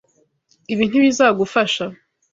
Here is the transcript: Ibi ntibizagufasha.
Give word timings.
Ibi 0.73 0.83
ntibizagufasha. 0.87 1.85